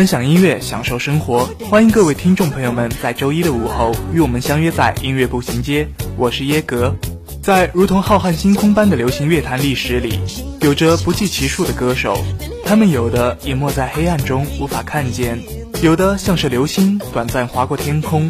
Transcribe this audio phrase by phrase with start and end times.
[0.00, 5.86] 分享音乐，享受生活，欢迎各位听众朋友们在周一的午后与我们相约在音乐步行街。
[6.16, 6.96] 我是耶格，
[7.42, 10.18] 在如同浩瀚星空般的流行乐坛历史里，
[10.62, 12.16] 有着不计其数的歌手，
[12.64, 15.38] 他们有的隐没在黑暗中无法看见，
[15.82, 18.26] 有的像是流星短暂划过天空，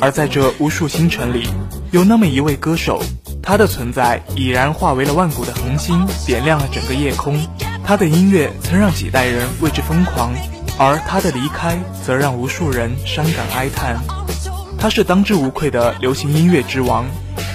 [0.00, 1.48] 而在这无数星辰里，
[1.90, 3.02] 有那么一位歌手，
[3.42, 7.36] 他的存在已然化为了万古的恒星，点亮了整个夜空。
[7.84, 10.32] 他的音乐曾让几代人为之疯狂。
[10.82, 13.98] 而他的离开，则让无数人伤感哀叹。
[14.78, 17.04] 他是当之无愧的流行音乐之王，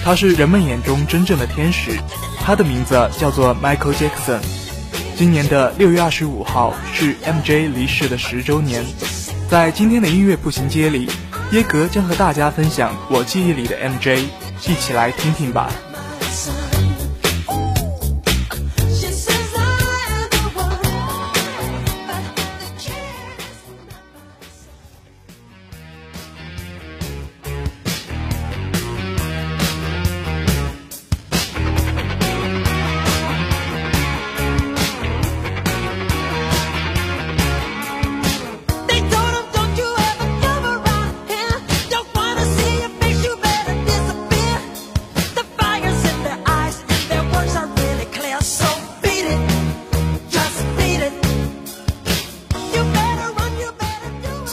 [0.04, 1.98] 他是人们眼中真正的天使。
[2.40, 4.38] 他的名字叫做 Michael Jackson。
[5.16, 8.84] 今年的六月二十五号是 MJ 离世的十周年。
[9.50, 11.10] 在今天的音乐步行街里，
[11.50, 14.22] 耶格将和大家分享我记忆里的 MJ，
[14.68, 15.68] 一起来听听吧。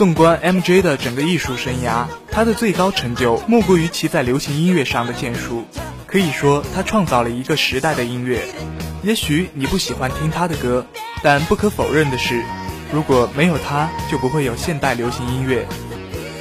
[0.03, 5.63] 纵观 MJ 的整个艺术生涯，他的最高成就莫过于其在流行音乐上的建树。
[6.05, 8.43] 可以说，他创造了一个时代的音乐。
[9.01, 10.85] 也许你不喜欢听他的歌，
[11.21, 12.43] 但不可否认的是，
[12.91, 15.65] 如果没有他，就不会有现代流行音乐。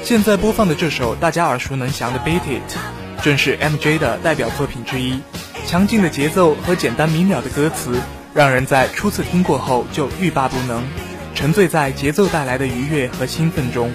[0.02, 5.20] 现在播放的这首大家耳熟能详的《Beat It》，正是 MJ 的代表作品之一。
[5.68, 8.00] 强劲的节奏和简单明了的歌词，
[8.34, 10.82] 让人在初次听过后就欲罢不能。
[11.42, 13.90] 沉醉在节奏带来的愉悦和兴奋中。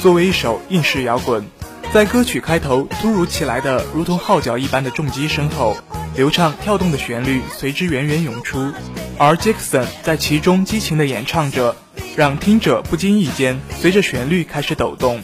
[0.00, 1.44] 作为一首应式摇滚，
[1.92, 5.76] 在歌曲开头突如其来的如同号角一般的重击声后，
[6.16, 8.72] 流畅跳动的旋律随之源源涌出，
[9.18, 11.76] 而 Jackson 在其中激情地演唱着，
[12.16, 15.20] 让听者不经意间随着旋律开始抖动。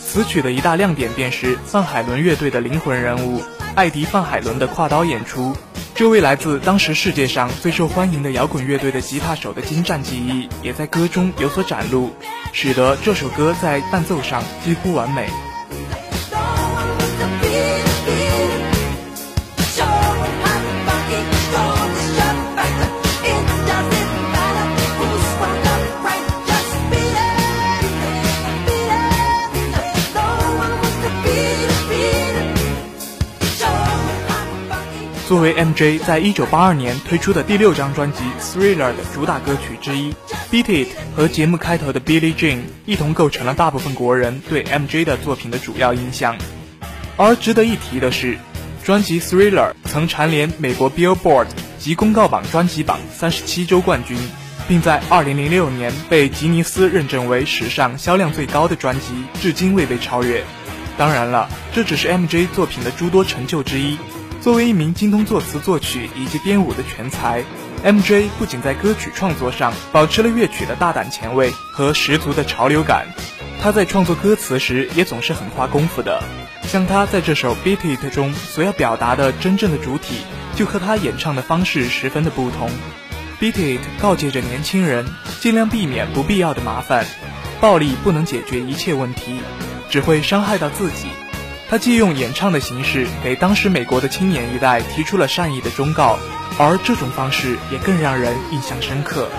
[0.00, 3.42] 此曲的一大亮点便是范海伦乐队的灵魂人物
[3.74, 5.54] 艾迪·范海伦的跨刀演出。
[6.02, 12.10] 这位来自当时世界上最受欢迎的摇滚乐队的吉他手的精湛技艺，也在歌中有所展露，
[12.52, 15.28] 使得这首歌在伴奏上几乎完美。
[35.32, 40.12] 作为 MJ 在一九八二年推出的第六张专辑《Thriller》的主打歌曲之一，
[40.50, 46.36] 《Beat It》和节目开头的《Billie Jean》一同构成了大部分国人对 MJ 的作品的主要印象。
[47.16, 48.36] 而值得一提的是，
[48.84, 51.46] 专辑《Thriller》曾蝉联美国 Billboard
[51.78, 54.18] 及公告榜专辑榜三十七周冠军，
[54.68, 59.06] 并在二零零六年被吉尼斯认证为史上销量最高的专辑，
[59.40, 60.44] 至今未被超越。
[60.98, 63.96] 当然了，这只是 MJ 作品的诸多成就之一。
[64.42, 67.44] 作为一名精通作词作曲以及编舞的全才
[67.84, 73.06] ，MJ 不仅在歌曲创作上保持了乐曲的大胆前卫和十足的潮流感，
[73.62, 76.20] 他在创作歌词时也总是很花功夫的。
[76.64, 80.16] 像他在这首《Beat It》中所要表达的真正的主体，
[80.56, 82.68] 就和他演唱的方式十分的不同。
[83.40, 85.06] Beat It 告诫着年轻人，
[85.40, 87.06] 尽量避免不必要的麻烦，
[87.60, 89.40] 暴力不能解决一切问题，
[89.88, 91.06] 只会伤害到自己。
[91.72, 96.18] 他借用演唱的形式给当时美国的青年一代提出了善意的忠告，
[96.58, 99.30] 而这种方式也更让人印象深刻。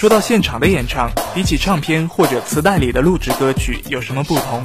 [0.00, 4.62] 说到现场的演唱，比起唱片或者磁带里的录制歌曲有什么不同？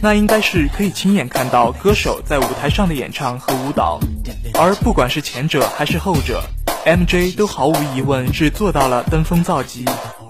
[0.00, 3.98] 那应该是可以亲眼看到歌手在舞台上的演唱和舞蹈。
[4.54, 6.40] 而不管是前者还是后者
[6.84, 9.84] ，MJ 都毫无疑问是做到了登峰造极。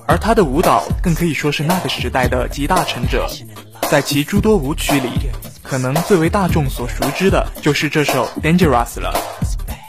[0.09, 3.29] 而他的舞蹈更可以说是那个时代的集大成者。
[3.91, 5.11] 在其诸多舞曲里，
[5.63, 9.13] 可能最为大众所熟知的就是这首《Dangerous》了。《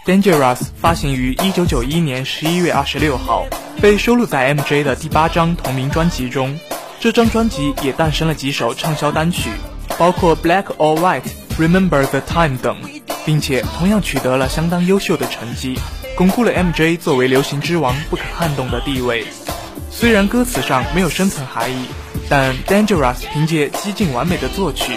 [0.08, 3.46] Dangerous》发行于1991年11月26号。
[3.82, 6.58] 被收录在 MJ 的第八张同名专辑中，
[7.02, 9.50] 这张专辑也诞生了几首畅销单曲，
[9.98, 11.22] 包括《Black or White》、
[11.62, 12.78] 《Remember the Time》等，
[13.26, 15.78] 并且同样取得了相当优秀的成绩，
[16.16, 19.26] 巩固了 MJ 作为流行之王不可撼动的地位。
[19.92, 21.86] 虽然歌词上没有深层含义，
[22.30, 24.94] 但《Dangerous》凭借激进完美的作曲，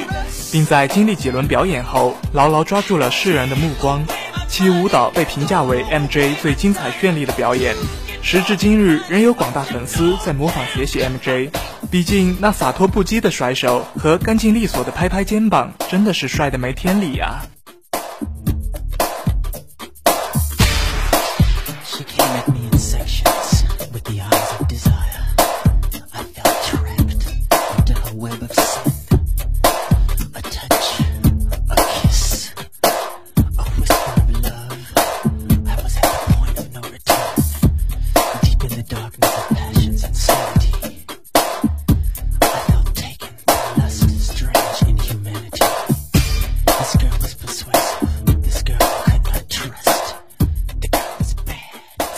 [0.53, 4.07] 并在经历几轮表演后牢牢抓住了世人的目光，
[4.51, 7.77] 其舞蹈被评价为 MJ 最精彩绚丽的表演。
[8.21, 11.51] 时至今日，仍有广大粉丝在模仿学习 MJ。
[11.89, 17.47] 毕竟那洒脱不羁的甩手和干净利索的拍拍肩膀，真的是帅得没天理啊！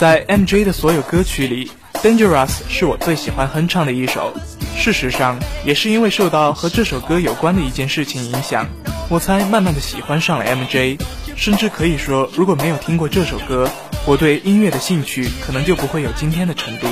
[0.03, 1.71] 在 MJ 的所有歌曲里，
[2.03, 4.35] 《Dangerous》是我最喜欢哼唱的一首。
[4.77, 8.67] 事实上，也是因为受到和这首歌有关的一件事情影响，
[9.09, 10.99] 我才慢慢的喜欢上了 MJ。
[11.37, 13.71] 甚至可以说，如果没有听过这首歌，
[14.05, 16.89] 我对音乐的兴趣可能就不会有今天的程度。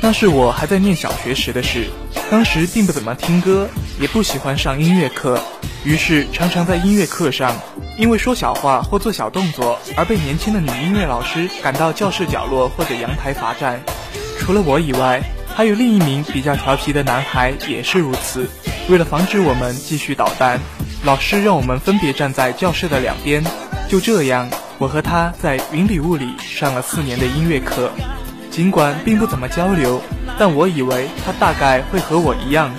[0.00, 1.88] 那是我还在念小学时的事，
[2.30, 3.68] 当时并不怎么听歌，
[4.00, 5.40] 也不喜欢上音乐课，
[5.84, 7.60] 于是常常在音乐课上。
[7.96, 13.80] 因为说小话或做小动作而被年轻的女音乐老师赶到教室角落或者阳台罚站。
[14.38, 15.22] 除了我以外，
[15.54, 18.48] 还有另一名比较调皮的男孩也是如此。
[18.88, 20.60] 为了防止我们继续捣蛋，
[21.04, 23.42] 老师让我们分别站在教室的两边。
[23.88, 27.92] 就这样，我和他在云里雾里上了四年的音乐课。
[28.50, 30.02] 尽管并不怎么交流，
[30.38, 32.74] 但我以为他大概会和我一样，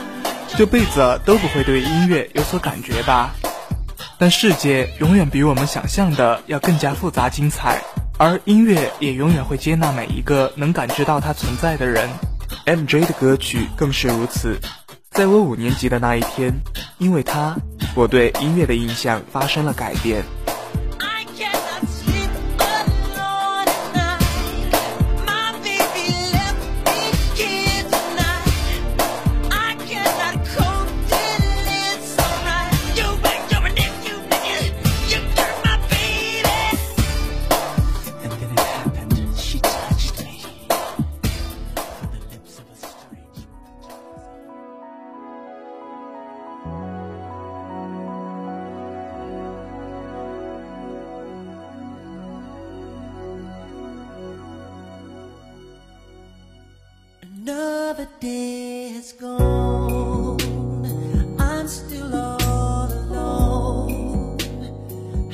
[0.57, 3.33] 这辈子都不会对音乐有所感觉吧。
[4.17, 7.81] 但世界永远比我们想象的要更加复杂精彩，
[8.17, 12.09] 而音乐也永远会接纳每一个能感知到它存在的人。
[12.65, 14.57] MJ 的歌曲更是如此。
[15.11, 16.53] 在我五年级的那一天，
[16.97, 17.55] 因为他，
[17.93, 20.23] 我对音乐的印象发生了改变。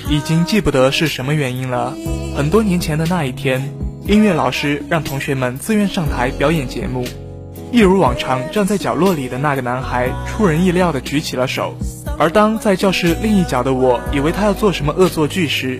[0.10, 1.96] 已经记不得是什么原因了。
[2.36, 3.74] 很多年前的那一天，
[4.06, 7.06] 音乐老师让同学们自愿上台表演节目。
[7.72, 11.74] 一如往常，站在角落里的那个男孩出人意料地举起了手。
[12.20, 15.80] 而当在教室另一角的我以为他要做什么恶作剧时，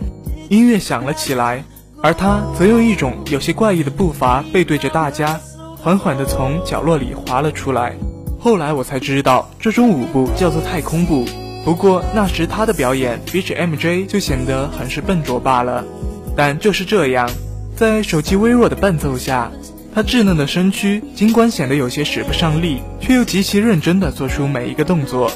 [0.50, 1.64] 音乐响了起来。
[2.02, 5.40] 而他则用一种有些怪异的步伐背对着大家，
[5.84, 7.96] 缓缓地从角落里滑了出来。
[8.40, 11.26] 后来我才知道，这种舞步叫做太空步。
[11.66, 15.84] 不过那时他的表演比起 MJ 就显得很是笨拙罢了。
[16.38, 17.28] 但就是这样，
[17.76, 19.52] 在手机微弱的伴奏下，
[19.96, 25.32] 他稚嫩的身躯尽管显得有些使不上力，却又极其认真地做出每一个动作。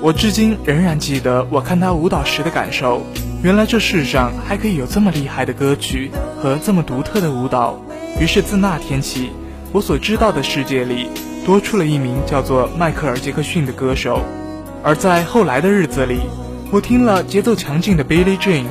[0.00, 3.02] 我至今仍然记得我看他舞蹈时的感受。
[3.42, 6.10] 原来这世上还可以有这么厉害的歌曲
[6.40, 7.78] 和这么独特的舞蹈。
[8.18, 9.30] 于是自那天起，
[9.72, 11.10] 我所知道的世界里
[11.44, 14.22] 多出了一名叫做迈克尔·杰克逊的歌手。
[14.82, 16.20] 而在后来的日子里，
[16.72, 18.64] 我听了节奏强劲的 Billie Jean，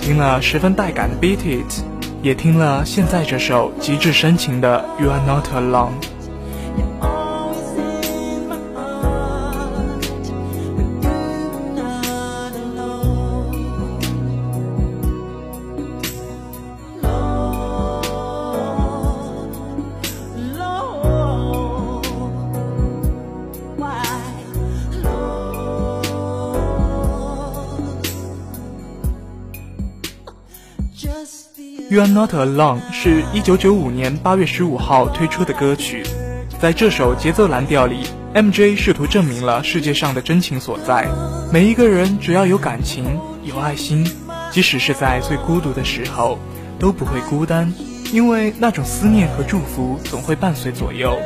[0.00, 1.82] 听了十分带感的 Beat It，
[2.22, 7.13] 也听了现在这首极致深情的 You Are Not Alone。
[32.14, 36.04] Not Alone 是一九九五年八月十五号推出的歌曲，
[36.60, 41.08] 在这首节奏蓝调里，MJ 试图证明了世界上的真情所在。
[41.52, 44.08] 每一个人只要有感情、有爱心，
[44.52, 46.38] 即使是在最孤独的时候，
[46.78, 47.74] 都不会孤单，
[48.12, 51.18] 因为那种思念和祝福总会伴随左右。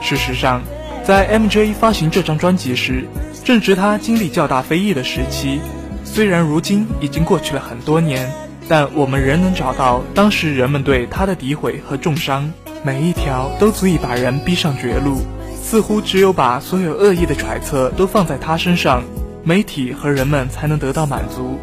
[0.00, 0.62] 事实上，
[1.04, 3.06] 在 MJ 发行这张专辑时，
[3.44, 5.60] 正值他经历较大非议的时期。
[6.02, 8.32] 虽然如今已经过去了很多年。
[8.68, 12.52] 但我们仍能找到当时人们对他的诋毁和重伤，
[12.82, 15.22] 每一条都足以把人逼上绝路。
[15.62, 19.02] 似乎只有把所有恶意的揣测都放在他身上，
[19.42, 21.58] 媒体和人们才能得到满足。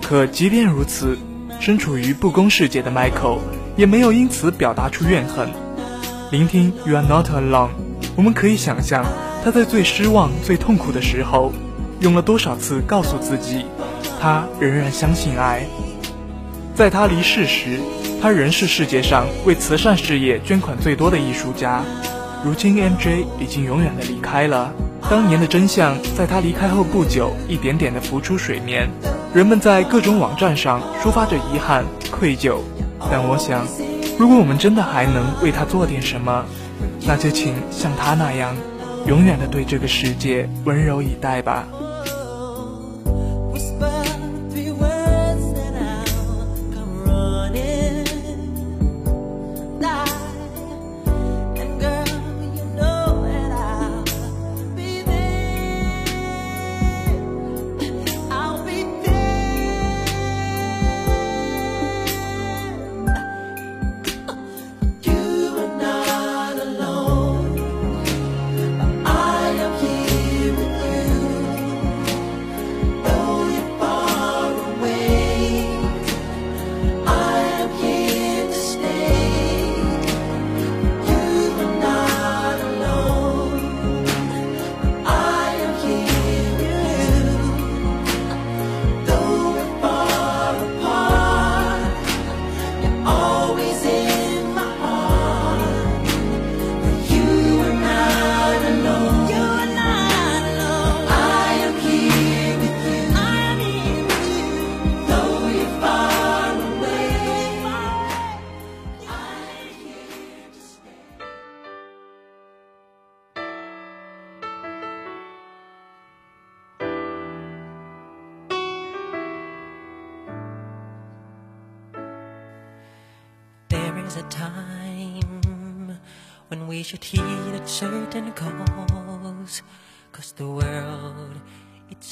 [0.00, 1.18] 可即便如此，
[1.58, 3.38] 身处于不公世界的 Michael
[3.76, 5.48] 也没有因此表达出怨恨。
[6.30, 7.70] 聆听 You Are Not Alone，
[8.14, 9.04] 我们可以想象
[9.44, 11.52] 他在最失望、最痛苦的时候，
[12.00, 13.66] 用了多少次告诉自己，
[14.20, 15.66] 他仍然相信爱。
[16.80, 17.78] 在他离世时，
[18.22, 21.84] 他仍是世界上为慈善事业捐款最多的艺术家。
[22.42, 24.72] 如今，MJ 已经永远的离开了。
[25.10, 28.88] 当年的真相在他离开后不久，一点点的浮出水面。
[29.34, 32.60] 人们在各种网站上抒发着遗憾、愧疚。
[33.10, 33.66] 但我想，
[34.18, 36.46] 如果我们真的还能为他做点什么，
[37.06, 38.56] 那就请像他那样，
[39.06, 41.68] 永远的对这个世界温柔以待吧。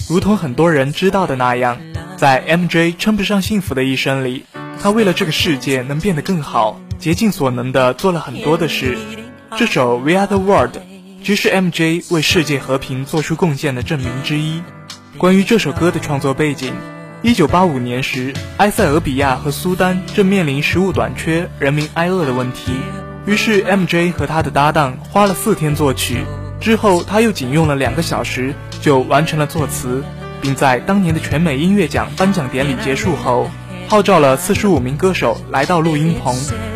[0.09, 1.79] 如同很多人知道的那样，
[2.17, 4.45] 在 MJ 称不上幸福的一生里，
[4.81, 8.97] 他为了这个世界能变得更好，竭尽所能的做了很多的事。
[9.57, 10.77] 这首《We Are the World》
[11.23, 14.63] 即是 MJ 为世界和平做出贡献的证明之一。
[15.17, 16.73] 关于这首歌的创作背景。
[17.21, 22.73] 一九八五年时，埃塞俄比亚和苏丹正面临食物短缺、人民挨饿的问题。
[23.29, 26.25] 于是，MJ 和他的搭档花了四天作曲，
[26.63, 30.03] 之后他又仅用了两个小时就完成了作词，
[30.41, 33.51] 并在当年的全美音乐奖颁奖典礼结束后，
[33.87, 36.35] 号召了四十五名歌手来到录音棚，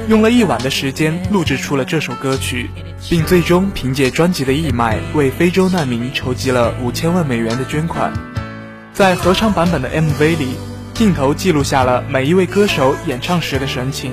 [0.09, 2.68] 用了一晚的时间录制出了这首歌曲，
[3.09, 8.12] 并最终凭借专辑的义卖为非洲难民筹集了五千万美元的捐款。
[8.92, 10.49] 在合唱版本的 MV 里
[10.92, 14.12] 镜头记录下了每一位歌手演唱时的神情。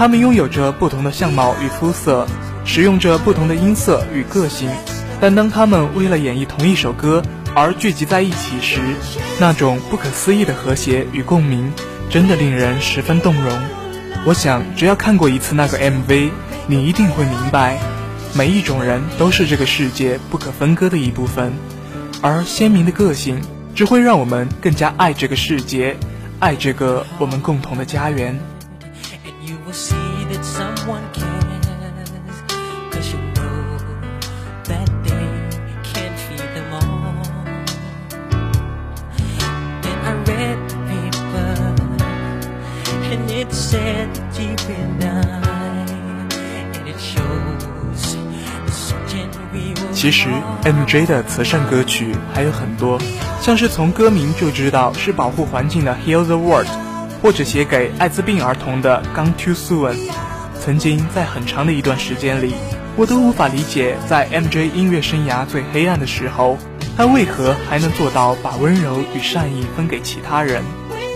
[0.00, 2.26] 他们拥有着不同的相貌与肤色，
[2.64, 4.70] 使用着不同的音色与个性，
[5.20, 7.22] 但当他们为了演绎同一首歌
[7.54, 8.80] 而聚集在一起时，
[9.38, 11.70] 那种不可思议的和谐与共鸣，
[12.08, 13.52] 真的令人十分动容。
[14.24, 16.30] 我想，只要看过一次那个 MV，
[16.66, 17.78] 你一定会明白，
[18.32, 21.52] 每一种人都是这个世界不可分割的一部分，
[22.22, 23.38] 而鲜明的个性
[23.74, 25.94] 只会让我们更加爱这个世界，
[26.38, 28.40] 爱这个我们共同的家园。
[43.70, 45.86] Said that you and I
[46.74, 48.16] And it shows
[49.92, 50.28] 其实
[50.64, 52.98] MJ 的慈善歌曲还有很多，
[53.40, 56.66] 像是从歌名就知道是保护环境的 Heal the World。
[57.22, 59.94] 或者写给艾滋病儿童的《Gone Too Soon》，
[60.58, 62.54] 曾经在很长的一段时间里，
[62.96, 66.56] 我都无法理解，在 MJ 音乐生涯最黑暗的时候，
[66.96, 70.64] 他为何还能做到把温柔与善意分给其他人。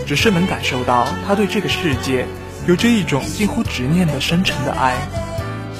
[0.05, 2.27] 只是能感受到他对这个世界
[2.67, 4.95] 有着一种近乎执念的深沉的爱。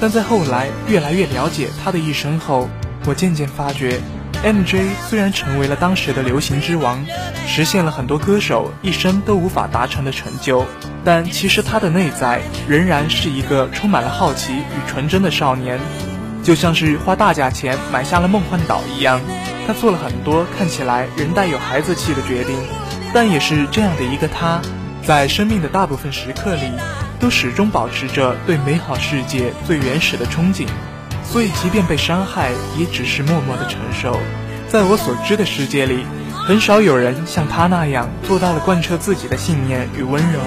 [0.00, 2.68] 但在后来越来越了解他的一生后，
[3.06, 4.00] 我渐渐发觉。
[4.44, 7.04] MJ 虽然成为了当时的流行之王，
[7.46, 10.66] 实现了很多歌手一生都无法达成的成就，
[11.02, 15.80] 但其实他的内在仍然是一个充满了好奇与纯真的少年，
[16.42, 19.20] 就像是花大价钱买下了梦幻岛一样。
[19.66, 22.54] 他做了很多看起来仍带有孩子气的决定，
[23.14, 24.60] 但也是这样的一个他，
[25.06, 26.72] 在生命的大部分时刻里，
[27.20, 30.66] 都始终保持着对美好世界最原始的憧憬。
[31.22, 34.18] 所以，即便被伤害，也只是默默的承受。
[34.68, 40.40] 在我所知的世界里，很少有人像他那样做到了贯彻自己的信念与温柔。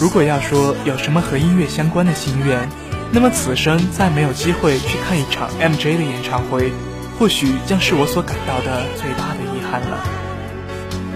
[0.00, 2.68] 如果要说有什么和音乐相关的心愿，
[3.12, 6.72] 那么此生再没有机会去看一场 MJ 的演唱会，
[7.20, 10.29] 或许将是我所感到的最大的遗憾了。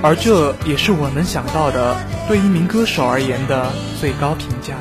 [0.03, 1.97] 而这也是我能想到的
[2.29, 4.75] 对一名歌手而言的最高评价。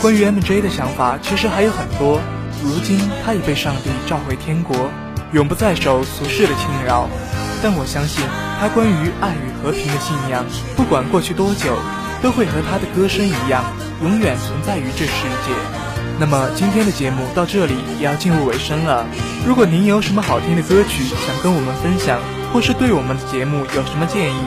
[0.00, 2.18] 关于 MJ 的想法，其实还有很多。
[2.64, 4.90] 如今他已被上帝召回天国，
[5.32, 7.06] 永不再受俗世的侵扰。
[7.62, 8.24] 但我相信，
[8.58, 10.42] 他关于爱与和平的信仰，
[10.74, 11.76] 不管过去多久，
[12.22, 13.62] 都会和他的歌声一样，
[14.02, 15.52] 永远存在于这世界。
[16.18, 19.06] 那么今天的节目到这里也要进入尾声了。
[19.46, 22.18] 如果您有什么好听的歌曲想跟我们分享，
[22.54, 24.40] 或是对我们的节目有什么建议，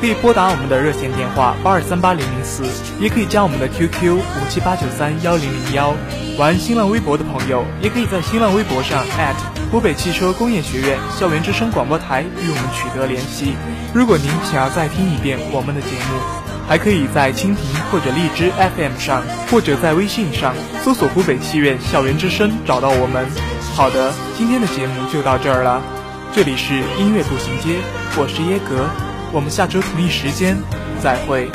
[0.00, 2.64] 可以拨打我们的热线电话八二三八零零四，
[3.00, 5.94] 也可以加我们的 QQ 五七八九三幺零零幺。
[6.38, 9.04] 玩新浪微博的朋友，也可以在新浪微博上
[9.70, 13.54] 湖北汽车工业学院校园之声广播台与我们取得联系。
[13.94, 16.20] 如果您想要再听一遍我们的节目，
[16.68, 17.56] 还可以在蜻蜓
[17.90, 23.26] 或者荔枝 FM 上，或者在微信上搜索湖北戏院校园之声找到我们。
[23.74, 25.80] 好的，今天的节目就到这儿了。
[26.32, 27.78] 这里是音乐步行街，
[28.16, 28.90] 我是耶格，
[29.34, 30.56] 我们下周同一时间
[31.02, 31.50] 再会。